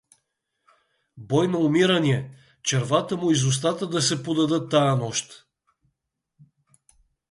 —Бой 1.29 1.47
на 1.47 1.59
умирание, 1.67 2.35
червата 2.63 3.17
му 3.17 3.31
из 3.31 3.43
устата 3.45 3.87
да 3.87 4.01
се 4.01 4.23
подадат 4.23 4.69
тая 4.71 4.95
нощ! 4.95 5.47